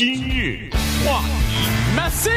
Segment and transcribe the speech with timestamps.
[0.00, 0.70] 今日
[1.04, 1.68] 话题。
[1.94, 2.30] Messi。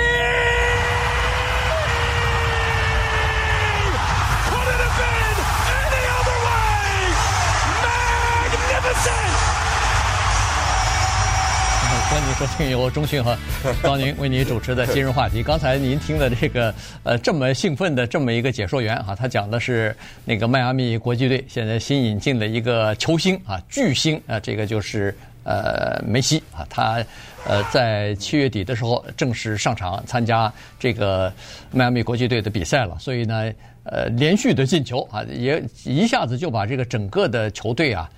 [12.10, 13.38] 欢迎收听由中讯和
[13.82, 15.42] 高宁为您主持的今日话题。
[15.42, 19.96] 刚才您听的这个呃这么兴奋的这么一个解说员哈，他讲的是
[20.26, 27.04] 那个迈阿密国际队现在新引进的一个球星啊巨星啊，这个就是呃梅西啊，他
[27.46, 31.32] 呃在七月底的时候正式上场参加这个
[31.72, 33.52] 迈阿密国际队的比赛了，所以呢
[33.84, 38.10] 呃连续的进球啊，也一下子就把这个整个的球队啊。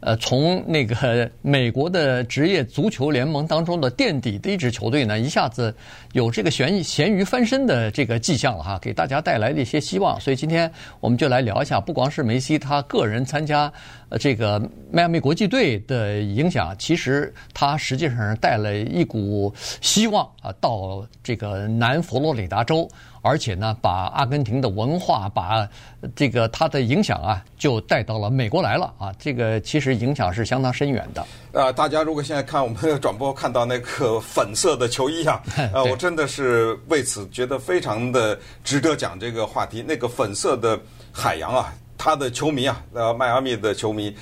[0.00, 5.74] 呃，从那个美国的职业足球联盟当中的垫底的一支球队呢，一下子
[6.12, 10.18] 有这个咸咸鱼翻身的这个迹象了哈，给大家带来了一些希望。
[10.18, 13.70] 所以今天我们就来聊一下，不光是梅西他个人参加
[14.18, 14.58] 这个
[14.90, 22.88] 迈阿密国际队的影响，其实他实际上带了一股希望啊，到这个南佛罗里达州。
[23.22, 25.68] 而且呢，把阿根廷的文化，把
[26.16, 29.12] 这个它的影响啊，就带到了美国来了啊。
[29.18, 31.26] 这个其实影响是相当深远的。
[31.52, 35.42] 呃，大家如果现在看我们的转播，看到那个粉色的球衣啊，
[35.74, 39.84] 呃，我真的是为此觉得非常的值得讲这个话题。
[39.86, 40.78] 那个粉色的
[41.12, 44.16] 海洋啊，他的球迷啊，呃，迈阿密的球迷，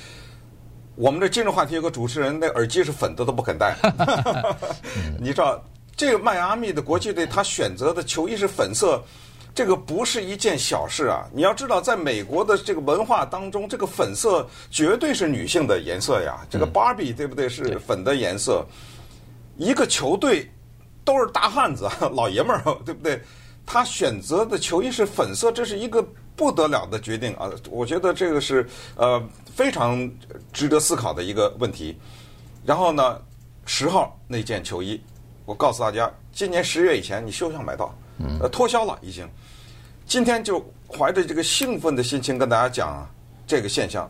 [0.95, 3.75] 我们的今日话题有个主持人，那耳机是粉的都不肯戴，
[5.19, 5.63] 你知道。
[5.99, 9.03] 这个迈阿密的国际队，他选择的球衣是粉色，
[9.53, 11.27] 这个不是一件小事啊！
[11.33, 16.39] 你要知道，在美国的这个文化当中，这个粉色绝对是女性的颜色呀。
[16.49, 17.49] 这个芭比对不对？
[17.49, 18.65] 是粉的颜色。
[19.57, 20.49] 一个球队
[21.03, 23.21] 都是大汉子， 老爷们儿，对不对？
[23.65, 26.01] 他选择的球衣是粉色，这是一个
[26.33, 27.51] 不得了的决定啊！
[27.69, 29.21] 我觉得这个是呃
[29.53, 30.09] 非常
[30.53, 31.99] 值得思考的一个问题。
[32.65, 33.21] 然后呢，
[33.65, 34.97] 十号那件球衣。
[35.49, 37.91] 我告诉大家，今年十月以前你休想买到，
[38.39, 39.27] 呃，脱销了已经。
[40.05, 43.09] 今天就怀着这个兴奋的心情跟大家讲啊，
[43.47, 44.07] 这个现象，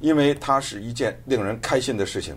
[0.00, 2.36] 因为它是一件令人开心的事情。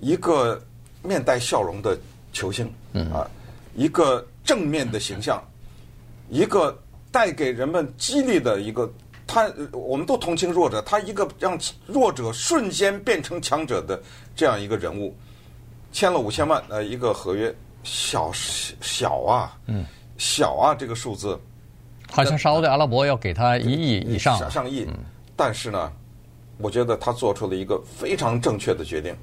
[0.00, 0.62] 一个
[1.02, 1.98] 面带笑容的
[2.30, 2.70] 球星，
[3.10, 3.26] 啊，
[3.74, 5.42] 一个正面的形象，
[6.28, 6.78] 一个
[7.10, 8.92] 带给人们激励的一个，
[9.26, 13.98] 他我们都同情弱者，他一个让弱者瞬间变成强者的
[14.36, 15.16] 这样一个人物。
[15.92, 19.84] 签了五千万呃一个合约，小小啊，嗯，
[20.18, 21.38] 小啊这个数字，
[22.10, 24.86] 好像沙乌地阿拉伯要给他一亿以上，上亿，
[25.36, 25.92] 但是呢，
[26.58, 29.14] 我觉得他做出了一个非常正确的决定。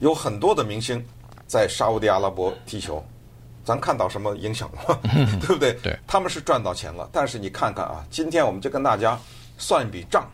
[0.00, 1.04] 有很多的明星
[1.46, 3.04] 在沙乌地阿拉伯踢球，
[3.64, 5.00] 咱看到什么影响了，
[5.40, 5.72] 对不对？
[5.82, 9.18] 对，他们是赚到钱了，但是你看看啊，今天我们就跟大家
[9.58, 10.30] 算一笔账，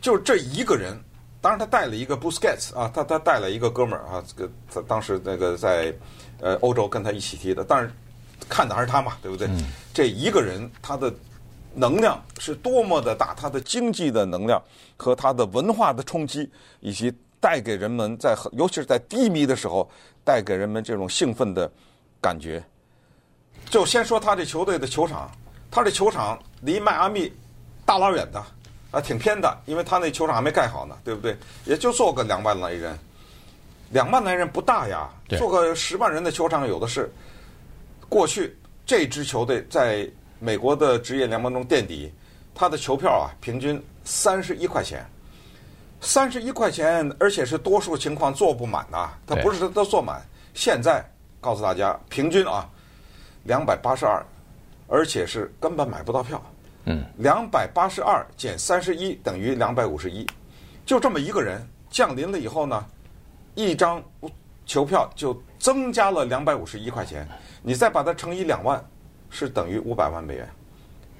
[0.00, 0.96] 就这一个人。
[1.44, 5.94] 当然，他带了一个 Busquets 啊，他他带了一个哥们儿啊，这个他当时那个在
[6.40, 7.92] 呃欧洲跟他一起踢的，但是
[8.48, 9.46] 看的还是他嘛，对不对？
[9.48, 9.62] 嗯、
[9.92, 11.12] 这一个人他的
[11.74, 14.58] 能量是多么的大，他的经济的能量
[14.96, 16.50] 和他的文化的冲击，
[16.80, 19.86] 以及带给人们在尤其是在低迷的时候
[20.24, 21.70] 带给人们这种兴奋的
[22.22, 22.64] 感觉。
[23.68, 25.30] 就先说他这球队的球场，
[25.70, 27.30] 他这球场离迈阿密
[27.84, 28.42] 大老远的。
[28.94, 31.36] 啊，挺偏的，因为他那球场还没盖好呢，对不对？
[31.64, 32.96] 也就坐个两万来人，
[33.90, 37.10] 两万来人不大呀，坐个十万人的球场有的是。
[38.06, 38.56] 过去
[38.86, 42.12] 这支球队在美国的职业联盟中垫底，
[42.54, 45.04] 他的球票啊，平均三十一块钱，
[46.00, 50.22] 三十一块钱，而且是多数情况坐不满呐，他不是他都坐满。
[50.52, 51.04] 现在
[51.40, 52.68] 告诉大家，平均啊，
[53.42, 54.24] 两百八十二，
[54.86, 56.40] 而且是根本买不到票。
[56.86, 60.26] 嗯，两百八十二减三十一等于两百五十一，
[60.84, 62.84] 就这么一个人降临了以后呢，
[63.54, 64.02] 一张
[64.66, 67.26] 球票就增加了两百五十一块钱，
[67.62, 68.84] 你再把它乘以两万，
[69.30, 70.48] 是等于五百万美元。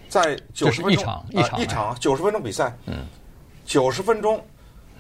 [0.09, 3.07] 在九十分钟，一场一场一场九十分钟比赛，嗯，
[3.65, 4.43] 九十分钟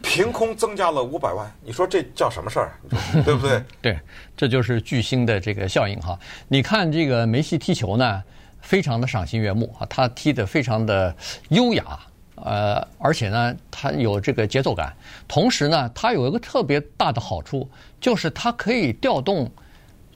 [0.02, 2.72] 凭空增加了五百万，你说这叫什么事儿？
[3.24, 3.62] 对不对？
[3.80, 3.98] 对，
[4.36, 6.18] 这就是巨星的这个效应哈。
[6.48, 8.22] 你看这个梅西踢球呢，
[8.64, 11.14] 非常的赏心悦目啊，他踢得非常的
[11.50, 12.00] 优雅，
[12.36, 14.92] 呃，而且呢，他有这个节奏感。
[15.28, 17.68] 同时呢，他有一个特别大的好处，
[18.00, 19.48] 就是他可以调动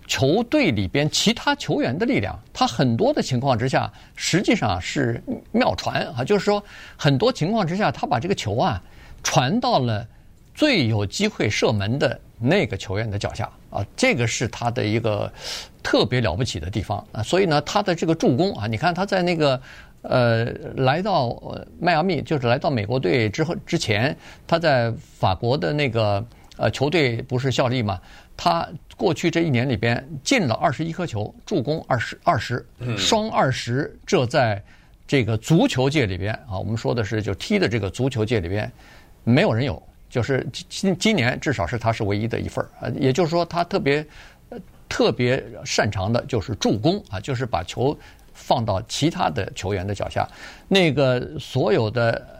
[0.06, 2.36] 球队里边其他球员的力量。
[2.52, 5.22] 他很多的情况之下，实际上是
[5.52, 6.64] 妙传啊，就是说
[6.96, 8.82] 很多情况之下，他把这个球啊
[9.22, 10.06] 传到了
[10.54, 15.32] 最有机会射门的那个球员的脚下啊，这个是他的一个
[15.82, 17.22] 特别了不起的地方啊。
[17.22, 19.60] 所以呢，他的这个助攻啊，你看他在那个
[20.02, 20.44] 呃
[20.76, 21.40] 来到
[21.80, 26.24] 迈阿密，就是来到美国队之后之前，他在法国的那个
[26.56, 28.00] 呃，球队不是效力嘛？
[28.36, 32.64] 他过去这一年里边进了二十一颗球，助攻二十二十，
[32.96, 34.62] 双二十，这在
[35.06, 38.70] 这个足球界里边啊，我们说的是就踢的这个足球界里边，
[39.24, 44.06] 没有人有，就是今今年至少是他是唯一的一份儿啊，也就是说他特别
[44.88, 47.96] 特别擅长的就是助攻啊，就是把球
[48.32, 50.28] 放到其他的球员的脚下，
[50.68, 52.34] 那个所有的。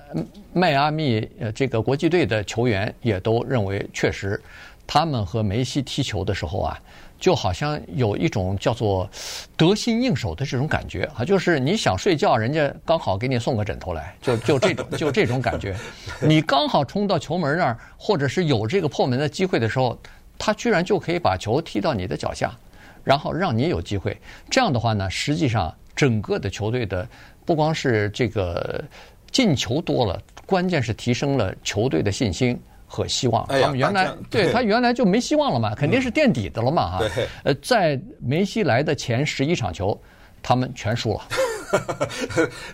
[0.55, 4.43] 迈阿密呃，这个国际队的球员也都认为，确实，
[4.87, 6.81] 他们和梅西踢球的时候啊，
[7.19, 9.09] 就好像有一种叫做
[9.57, 15.77] 得心应手的这种感觉啊，就是你想睡觉，人家刚好给你送个枕头来，就就这种 就这种感觉。
[16.21, 19.99] 你刚好冲到球门那儿，或者是有这个破门的机会的时候，
[20.39, 22.57] 他居然就可以把球踢到你的脚下，
[23.03, 24.17] 然后让你有机会。
[24.49, 27.09] 这样的话呢，实际上整个的球队的
[27.45, 28.85] 不光是这个。
[29.31, 33.47] 进球多了，关键是提升了球队的信心和希望。
[33.47, 37.05] 他们原来对 他原来就没希望了嘛，肯定是垫底的了嘛哈。
[37.45, 39.97] 呃，在梅西来的前十一场球，
[40.43, 41.29] 他们全输了。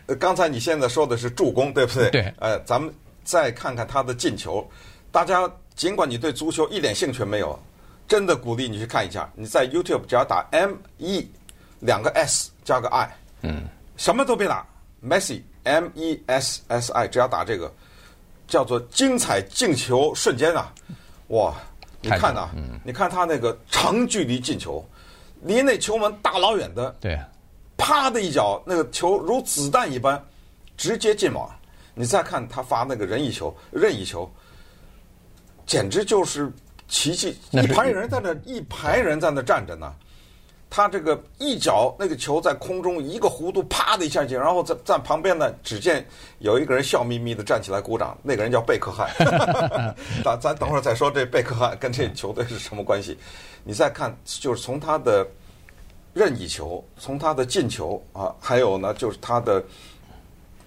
[0.18, 2.10] 刚才你现在说的是助攻，对不对？
[2.10, 2.34] 对。
[2.38, 2.90] 呃，咱们
[3.24, 4.66] 再看看他的进球。
[5.10, 7.58] 大家尽管你对足球一点兴趣没有，
[8.06, 9.28] 真的鼓励你去看一下。
[9.34, 11.28] 你在 YouTube 只要打 M E
[11.80, 13.10] 两个 S 加个 I，
[13.42, 13.64] 嗯，
[13.96, 14.64] 什么都别打
[15.04, 15.42] ，Messi。
[15.64, 17.72] M E S S I，只要打这个，
[18.54, 20.72] 叫做精彩进球瞬间啊！
[21.26, 21.52] 哇，
[22.00, 24.88] 你看呐、啊，嗯、你看他那个长距离进球，
[25.42, 27.18] 离那球门大老远的，对，
[27.76, 30.24] 啪的一脚，那个球如子弹一般
[30.76, 31.50] 直接进网。
[31.94, 34.32] 你再看他发那个任意球，任意球，
[35.66, 36.48] 简直就是
[36.86, 37.36] 奇迹！
[37.50, 39.92] 一排人在那，一排人在那站着呢。
[40.76, 46.04] 他这个一脚那个球在空中一个弧度，啪的一下进，然后在在旁边呢，只见
[46.40, 49.08] 有一个人笑眯眯的站起来鼓掌，那个人叫贝克汉。
[50.24, 53.16] 咱咱等会儿再说这贝克汉跟这球队是什么关系？
[53.62, 55.24] 你再看，就是从他的
[56.12, 59.62] 任意球，从他的进球啊，还有呢，就是他的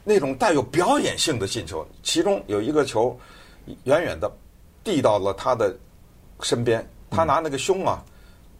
[0.05, 3.13] 那种带有表演性的进球，其中有一个球
[3.83, 4.31] 远远的
[4.85, 5.75] 递到了他的
[6.39, 8.01] 身边，他拿那个胸啊，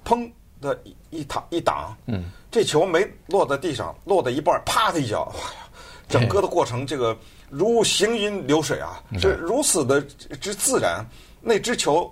[0.04, 0.30] 砰。
[0.62, 5.68] 的一一挡一挡，嗯，这球没落在地上，落在一半，啪的一脚，哇呀！
[6.10, 7.16] 整个的过程，这个
[7.50, 10.02] 如行云流水啊，这如此的
[10.40, 11.06] 之自然。
[11.42, 12.10] 那只球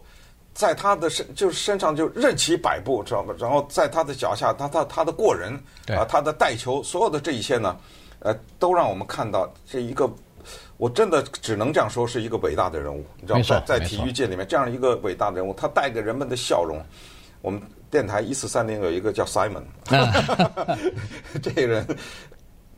[0.53, 3.33] 在他的身，就是身上就任其摆布，知道吗？
[3.39, 5.53] 然后在他的脚下，他他他的过人
[5.87, 7.77] 啊，他的带球，所有的这一切呢，
[8.19, 10.09] 呃，都让我们看到这一个，
[10.77, 13.63] 我真的只能这样说，是一个伟大的人物，你知道吗？
[13.65, 16.79] 在体育界里面，这样一个伟大的人物，他带给人们的笑容，
[17.41, 17.61] 我们。
[17.95, 19.63] 电台一四三零有一个叫 Simon，
[21.41, 21.87] 这个人，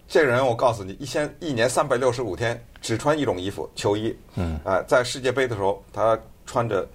[0.07, 6.15] 这个人我告诉你，一千一年三百六十五天只穿一种衣服球衣，嗯，啊，在世界杯的时候他
[6.45, 6.87] 穿着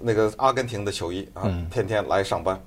[0.00, 2.58] 那个阿根廷的球衣啊，天天来上班，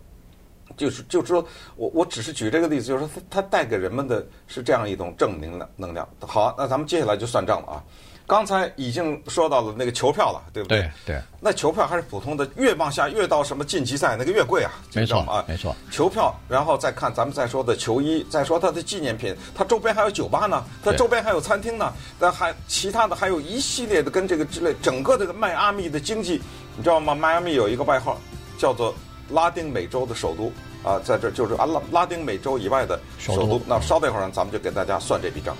[0.77, 1.43] 就是就是说
[1.75, 6.07] 我我只是举这个例子，就是说他他带给人们的是这样一种正能量能量。
[6.19, 7.83] 好，那咱们接下来就算账了啊。
[8.29, 10.81] 刚才已经说到了那个球票了，对不对？
[11.03, 11.15] 对。
[11.15, 14.71] 对，那球票还是普通的，越往下越到什么晋级赛那个越贵啊。
[14.93, 15.75] 没错啊，没错。
[15.89, 26.39] 球票，然后再看咱们再说的球衣，再说它的纪念品，它周边还有酒吧呢，它周边还有餐厅呢，那还其他的还有一系列的跟这个之类，整个这个迈阿密的经济，
[26.77, 27.15] 你知道吗？
[27.15, 28.15] 迈阿密有一个外号
[28.59, 28.93] 叫做
[29.31, 30.51] 拉丁美洲的首都
[30.87, 33.41] 啊，在这就是啊拉拉丁美洲以外的首都。
[33.41, 35.57] 首都那稍等一会儿，咱们就给大家算这笔账。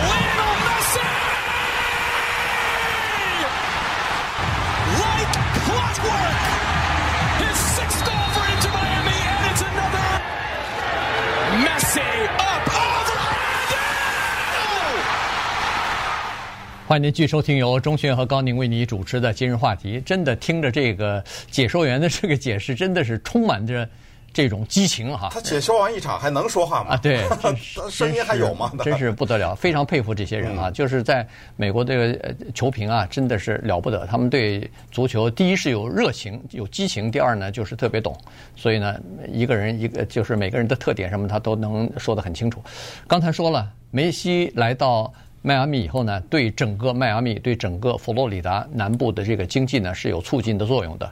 [16.87, 20.01] 欢迎您继续收听由钟迅和高宁为你主持的今日话题。
[20.05, 23.89] 真的听着这个解说员的这个解释，真的是充满着。
[24.33, 26.91] 这种激情哈，他解说完一场还能说话吗？
[26.91, 27.23] 啊，对，
[27.89, 28.71] 声音还有吗？
[28.83, 30.71] 真是不得了，非常佩服这些人啊！
[30.71, 34.05] 就是在美国这个球评啊，真的是了不得。
[34.07, 38.17] 他们对足球，第一是有热情、有激情，第二呢就是特别懂。
[38.55, 42.63] 所以呢，一个人一个就是每个人的特点什么，他都能说得很清楚。
[43.07, 51.11] 刚才说了，梅西来到迈阿密以后呢，对整个迈阿密、对整个佛罗里达南部的这个经济呢是有促进的作用的。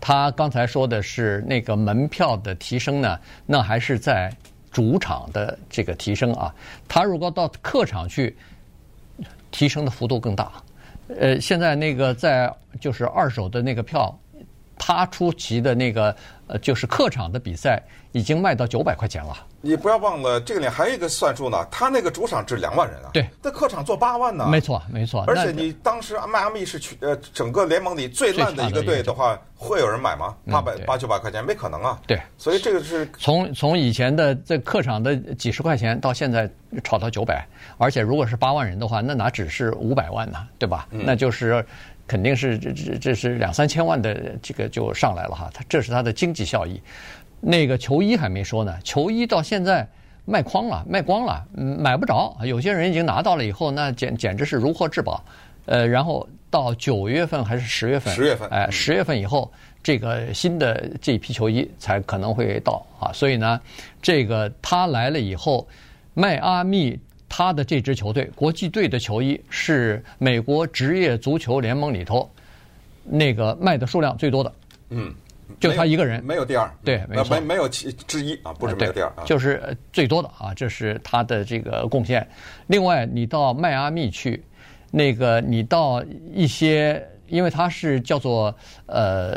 [0.00, 4.32] 他刚才说的是那个门票的提升呢，那还是在
[4.70, 6.54] 主场的这个提升啊。
[6.86, 8.36] 他如果到客场去，
[9.50, 10.52] 提升的幅度更大。
[11.18, 14.16] 呃，现在那个在就是二手的那个票，
[14.86, 16.14] 他出席的那个
[16.46, 19.34] 呃就是客场的比赛，已经卖到九百块钱了。
[19.62, 24.46] 你不要忘了，这个里还有一个算数呢，他那个主场值两万人啊，对，那客场坐八万呢。
[24.46, 25.24] 没错，没错。
[25.26, 30.36] 而且你当时迈阿密是去呃整个联盟里最烂的一个队的话，会有人买吗？
[30.50, 31.98] 八百八九百块钱没可能啊。
[32.06, 36.46] 对，所以这个是从从以前的这客场的几十块钱到现在
[36.82, 37.42] 炒到九百，
[37.78, 40.46] 而且如果是八万人的话，那哪只是五百万呢？
[40.58, 40.86] 对吧？
[40.90, 41.64] 那就是。
[42.06, 46.80] 肯定是这这这是两三千万的这个就上来了哈，它这是它的经济效益。
[47.40, 49.86] 那个球衣还没说呢，球衣到现在
[50.24, 52.36] 卖光了，卖光了，嗯，买不着。
[52.42, 55.24] 有些人已经拿到了以后，那简简直是如获至宝。
[55.66, 58.14] 呃，然后到九月份还是十月份？
[58.14, 58.48] 十月份。
[58.50, 59.50] 哎，十月份以后，
[59.82, 63.10] 这个新的这一批球衣才可能会到啊。
[63.12, 63.60] 所以呢，
[64.02, 65.66] 这个他来了以后，
[66.12, 66.98] 迈阿密。
[67.36, 72.30] 他的这支球队，国际队的球衣是美国职业足球联盟里头
[73.02, 74.52] 那个卖的数量最多的。
[74.90, 75.12] 嗯，
[75.58, 76.70] 就他一个人，没有第二。
[76.84, 82.24] 对，没，没没有其之一啊，不是没有第二，就是最多的啊，这是他的这个贡献。
[82.68, 84.40] 另外，你到迈阿密去，
[84.92, 88.54] 那个你到一些，因为他是叫做
[88.86, 89.36] 呃。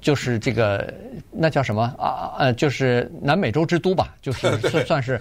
[0.00, 0.92] 就是这个，
[1.30, 2.34] 那叫什么啊？
[2.38, 5.20] 呃，就是南美洲之都吧， 就是算算是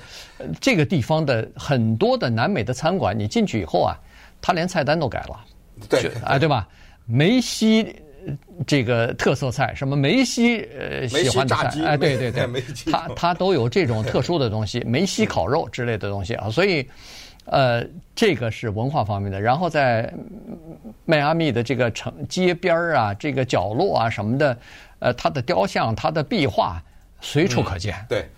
[0.61, 3.97] 这个地方的很多的南美的餐馆，你进去以后啊，
[4.41, 5.39] 他连菜单都改了，
[5.89, 6.67] 对啊，对吧？
[7.05, 7.95] 梅西
[8.65, 12.47] 这个特色菜，什么梅西呃喜欢的菜，哎，对对对，
[12.91, 16.87] 他他都有这种特殊的东西， 梅西烤肉之类的东西啊，所以。
[17.49, 17.81] 呃，
[18.13, 20.13] 这个是文化方面的，然后在
[21.05, 24.57] 迈阿密的这个城街边儿啊，这个角落啊什么的，
[24.99, 26.81] 呃，他的雕像、他的壁画
[27.21, 27.95] 随处可见。
[27.95, 28.29] 嗯、对，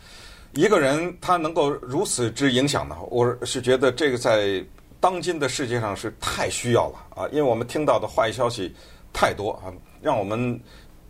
[0.54, 4.64] 一个人他能够如此之影响呢，我是觉得这个在
[5.00, 8.72] 当今的世界上是太需要了啊，因为我们听到的坏消息
[9.12, 9.74] 太多啊，
[10.04, 10.60] 让我们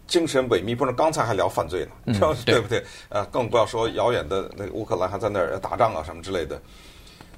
[0.08, 0.74] 精神萎靡。
[0.74, 2.14] 不是刚才还聊犯罪呢，嗯、
[2.46, 2.82] 对，对不对？
[3.10, 6.62] 呃，更不要说遥远的那个乌克兰还在那儿打仗啊什么之类的。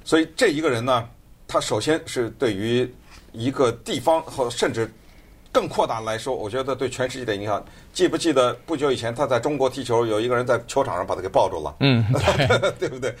[0.04, 1.08] 所以这一个人呢，
[1.46, 2.88] 他首先是对于
[3.32, 4.90] 一个地方或甚至
[5.50, 7.64] 更扩大来说，我觉得对全世界的影响。
[7.92, 12.04] 记不记得不久以前他在中国踢球，有一个人在球场上把他给抱住了，嗯，
[12.78, 13.14] 对不对？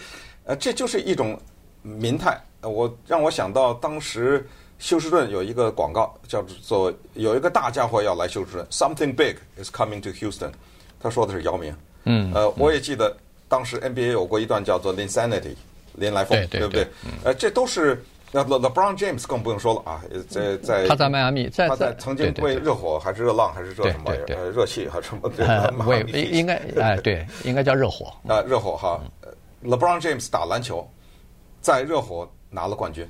[0.44, 1.38] 呃，这就是一种
[1.82, 2.40] 民态。
[2.62, 4.48] 我让我想到当时
[4.78, 10.52] 休斯顿有一个广告，叫做有一个大家伙要来休斯顿，Something big is coming to Houston。
[10.98, 11.76] 他说的是姚明。
[12.04, 13.16] 嗯，呃，我也记得
[13.48, 15.54] 当时 NBA 有过一段叫做 Linsanity。
[15.94, 16.86] 林来疯，对不对？
[17.24, 25.30] 呃，这都是那 LeBron James 更不用说了啊，在在他在迈阿密，在他在曾经为热火还是热浪还是热什么呃热气还是什么？
[25.76, 29.00] 迈阿密应该哎对，应该叫热火 啊热火哈。
[29.62, 30.88] LeBron James 打篮球，
[31.60, 33.06] 在热火拿了冠军，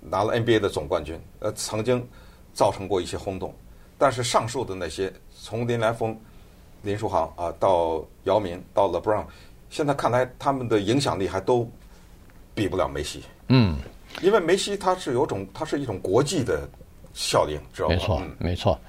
[0.00, 2.04] 拿了 NBA 的总冠军，呃，曾经
[2.54, 3.54] 造成过一些轰动。
[3.98, 6.18] 但是上述的那些，从林来疯、
[6.80, 9.24] 林书豪啊到姚明到 LeBron，
[9.70, 11.70] 现在看来他们的影响力还都。
[12.54, 13.76] 比不了梅西，嗯，
[14.20, 16.68] 因为梅西他是有种，他是一种国际的
[17.14, 17.94] 效应，知道吗？
[17.94, 18.80] 没错，没错。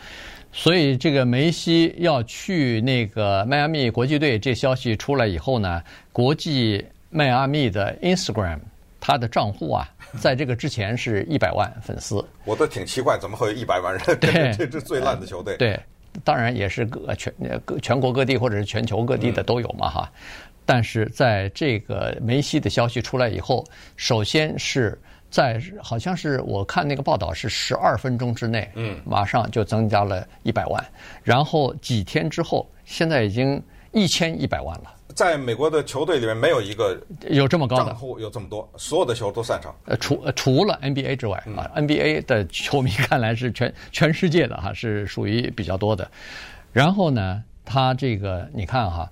[0.52, 8.60] 所以这个梅西要去那个迈阿密国际队，这消息出来以后呢，国际迈阿密的 Instagram
[9.00, 9.90] 他的账户啊，
[10.20, 12.24] 在这个之前是一百万粉丝。
[12.46, 14.20] 我都挺奇怪，怎么会有一百万人？
[14.20, 15.58] 对， 这支最烂的球队。
[15.58, 15.80] 对，
[16.24, 17.34] 当然也是各全
[17.66, 20.12] 各全国各地或者是全球各地的都有嘛，哈。
[20.66, 23.66] 但是在这个梅西的消息出来以后，
[23.98, 24.98] 首先是
[25.30, 30.84] 在好像是我看那个报道是十二分钟之内，嗯，马上就增加了一百万，
[31.24, 34.94] 然后几天之后，现在已经一千一百万了。
[35.16, 39.76] 在美国的球队里面，没有一个有这么高的账户有这么多，所有的球都擅长。
[39.86, 46.10] 呃，除除了 NBA 之外啊，NBA 的球迷看来是全 全世界的哈，是属于比较多的。
[46.72, 49.12] 然后呢，他这个你看哈。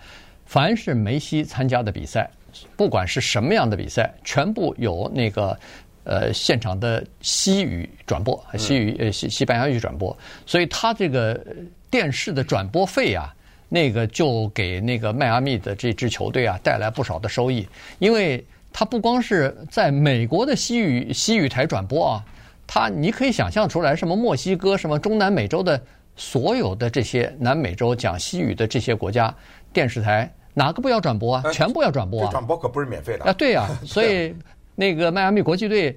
[0.52, 2.30] 凡是梅西参加的比赛，
[2.76, 5.58] 不管是什么样的比赛，全部有那个
[6.04, 10.14] 呃现场的西语转播，西语呃西西班牙语转播，
[10.46, 11.42] 所以他这个
[11.90, 13.34] 电视的转播费啊，
[13.70, 17.66] 那个就给那个迈阿密的这支球队啊带来不少的收益，
[18.00, 22.26] 因为他不光是在美国的西语西语台转播啊，
[22.68, 25.82] 他你可以想象出来，什么墨西哥、什么中南美洲的
[26.18, 29.34] 所有的这些南美洲讲西语的这些国家
[29.72, 30.30] 电视台。
[30.54, 31.44] 哪个不要转播啊？
[31.52, 32.32] 全部要转播啊！
[32.32, 33.34] 转播可不是免费的啊！
[33.34, 34.36] 对呀， 所以
[34.76, 35.96] 那个迈阿密国际队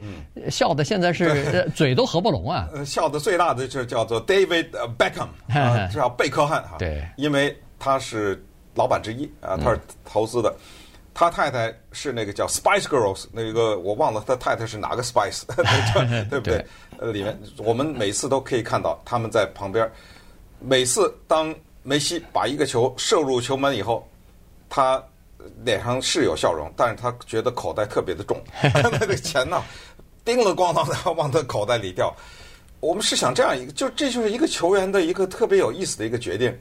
[0.51, 2.69] 笑的现在是嘴都合不拢啊！
[2.85, 6.77] 笑的最大的就叫做 David Beckham 啊，叫贝克汉哈。
[6.79, 8.43] 对，因为他是
[8.75, 10.55] 老板之一啊，他是投资的。
[11.17, 15.45] 他太太是那个叫 Spice Girls，那个我忘了他太太是哪个 Spice，
[16.29, 16.65] 对不对？
[16.99, 19.89] 呃，里面我们每次都可以看到他们在旁边。
[20.59, 24.05] 每次当梅西把一个球射入球门以后。
[24.75, 25.01] 他
[25.63, 28.43] 脸上是有笑容，但是他觉得口袋特别的重，
[28.99, 29.63] 那个钱呢，
[30.25, 32.13] 叮了咣当的往他口袋里掉。
[32.81, 36.53] 我们是想这样一个，就这就是一个球员的一个特别有意思的一个决定，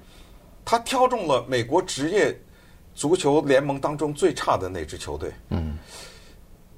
[0.63, 2.39] 他挑中了美国职业
[2.93, 5.33] 足球联盟当中最差的那支球队。
[5.49, 5.75] 嗯，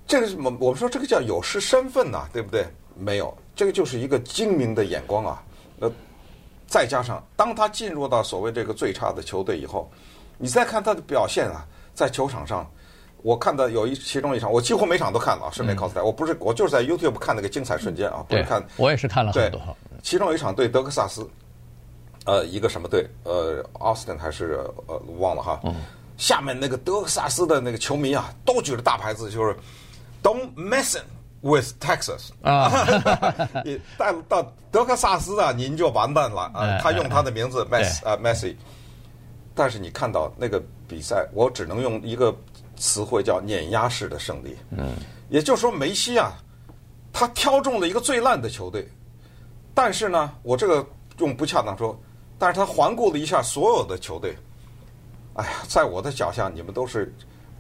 [0.08, 2.66] 这个是我我们说这个叫有失身份呐，对不对？
[2.98, 5.44] 没有，这个就是一个精明的眼光啊。
[5.82, 5.92] 呃，
[6.66, 9.92] 再加上当他进入到所谓这个最差的球队以后，
[10.38, 12.70] 你再看他的表现啊，在球场上。
[13.22, 18.64] 我看到有一其中一场，我几乎每场都看了啊，顺便告诉大家，我不是我就是在 YouTube 看那个精彩瞬间啊，不是看。
[18.78, 19.60] 我也是看了很多。
[20.04, 21.28] 其中有一场对德克萨斯，
[22.26, 23.10] 呃，一个什么队？
[23.24, 25.60] 呃，Austin 还是呃，忘了哈。
[25.64, 25.74] 嗯。
[26.18, 29.56] 下面那个德克萨斯的那个球迷啊，都举着大牌子，就是
[30.22, 30.96] Don't mess
[31.42, 32.72] with Texas 啊。
[33.66, 36.78] 你带到德克萨斯啊，您就完蛋了啊！
[36.80, 38.56] 他用他的名字 Mess 啊 Messi，
[39.56, 42.36] 但是你看到那个比赛，我只能用一个。
[42.78, 44.98] 词汇叫碾压式的胜利，嗯，
[45.30, 46.34] 也就是说梅西啊，
[47.14, 48.86] 他挑中了一个最烂的球队，
[49.74, 50.86] 但是呢，我这个
[51.20, 51.98] 用不恰当说，
[52.38, 54.36] 但是他环顾了一下所有的球队，
[55.36, 57.16] 哎呀，在我的脚下你们都是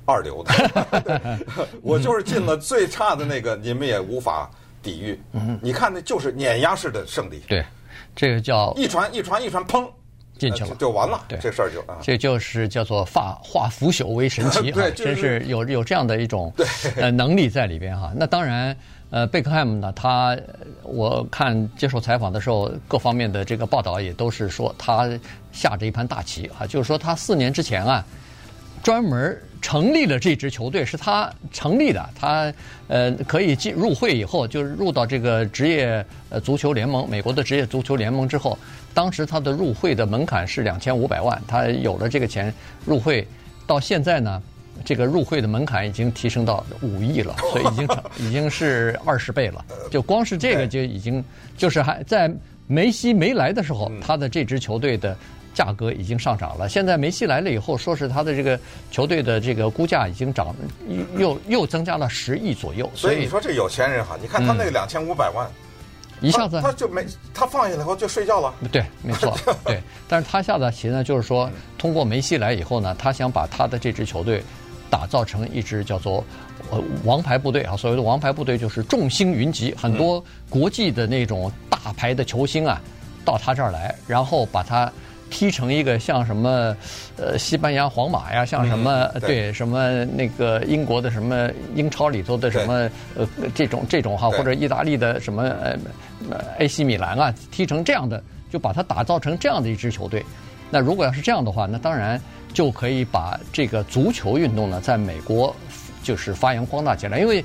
[0.05, 1.39] 二流的，
[1.81, 4.51] 我就是进了最差的那个，你们也无法
[4.83, 5.17] 抵御。
[5.31, 7.65] 嗯，你看那就是碾压式的胜利，对，
[8.13, 9.89] 这个叫一传一传一传，砰。
[10.37, 16.53] 进去了就完了，对，这事儿就啊，这就是叫做化化腐朽为神奇 哈，真是有有这样的一种
[16.97, 18.11] 呃能力在里边哈。
[18.13, 18.75] 那当然，
[19.11, 20.37] 呃，贝克汉姆呢，他
[20.83, 25.09] 我看接受采访的时候，各方面的这个报道也都是说他
[25.53, 28.05] 下着一盘大棋啊，就是说他四年之前啊，
[28.83, 32.53] 专门成立了这支球队，是他成立的，他
[32.89, 38.57] 呃可以进入会以后，就是入到这个职业呃足球联盟，美国的职业足球联盟之后。
[38.95, 42.51] 当时他的入会的门槛是两千五百万，他有了这个钱
[42.85, 43.27] 入会，
[43.67, 44.41] 到现在呢，
[44.85, 49.63] 这个入会的门槛已经提升到五亿了， 所以已经成已经是二十倍了。
[49.91, 51.21] 就光是这个就已经
[51.57, 52.33] 就是还在
[52.67, 55.13] 梅西没来的时候，他的这支球队的
[55.53, 56.69] 价格已经上涨了。
[56.69, 58.57] 现在梅西来了以后，说是他的这个
[58.91, 60.55] 球队的这个估价已经涨
[61.17, 62.89] 又又增加了十亿左右。
[62.95, 65.45] 所以你说这有钱人哈，你看他那个两千五百万。
[66.21, 68.53] 一下子他，他就没他放下来后就睡觉了。
[68.71, 69.81] 对，没错， 对。
[70.07, 74.43] 但是他下的棋呢，就是说通过梅西来以后呢，他想把他的这支球队
[74.89, 76.23] 打造成一支叫做
[76.71, 77.75] 呃王牌部队啊。
[77.75, 82.81] 所谓的王牌部队就是众星云集，很多国际的那种大牌的球星啊，
[83.23, 84.91] 到他这儿来，然后把他。
[85.29, 86.75] 踢成一个像什么，
[87.17, 95.43] 呃，西班牙皇马呀，像什么、对什么那个英国的什么英超里头的什么呃这种这种哈，或者意大利的什么
[96.29, 100.23] 呃，AC 米兰啊，踢成这样的，就把它打造成这样的一支球队。
[100.69, 102.19] 那如果要是这样的话，那当然
[102.53, 105.55] 就可以把这个足球运动呢，在美国
[106.01, 107.19] 就是发扬光大起来。
[107.19, 107.43] 因为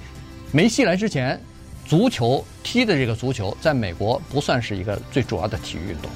[0.53, 1.41] 梅西来之前，
[1.87, 6.11] 足球踢的这个足球在美国不算是一个最主要的体育运动。